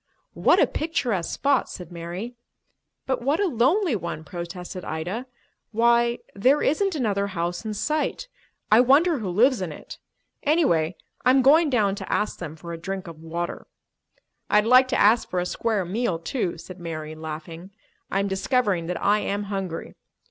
"What 0.33 0.59
a 0.59 0.65
picturesque 0.65 1.31
spot!" 1.31 1.69
said 1.69 1.91
Mary. 1.91 2.33
"But 3.05 3.21
what 3.21 3.39
a 3.39 3.45
lonely 3.45 3.95
one!" 3.95 4.23
protested 4.23 4.83
Ida. 4.83 5.27
"Why, 5.71 6.17
there 6.33 6.63
isn't 6.63 6.95
another 6.95 7.27
house 7.27 7.63
in 7.65 7.75
sight. 7.75 8.27
I 8.71 8.79
wonder 8.81 9.19
who 9.19 9.29
lives 9.29 9.61
in 9.61 9.71
it. 9.71 9.99
Anyway, 10.41 10.95
I'm 11.23 11.43
going 11.43 11.69
down 11.69 11.93
to 11.93 12.11
ask 12.11 12.39
them 12.39 12.55
for 12.55 12.73
a 12.73 12.79
drink 12.79 13.05
of 13.05 13.19
water." 13.19 13.67
"I'd 14.49 14.65
like 14.65 14.87
to 14.87 14.99
ask 14.99 15.29
for 15.29 15.39
a 15.39 15.45
square 15.45 15.85
meal, 15.85 16.17
too," 16.17 16.57
said 16.57 16.79
Mary, 16.79 17.13
laughing. 17.13 17.69
"I 18.09 18.19
am 18.21 18.27
discovering 18.27 18.87
that 18.87 18.99
I 18.99 19.19
am 19.19 19.43
hungry. 19.53 19.93